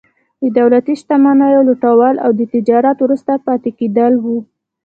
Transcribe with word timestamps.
د 0.43 0.43
دولتي 0.59 0.93
شتمنیو 1.01 1.65
لوټول 1.67 2.15
او 2.25 2.31
د 2.39 2.41
تجارت 2.53 2.97
وروسته 3.01 3.31
پاتې 3.47 3.69
کېدل 3.79 4.13
وو. 4.23 4.37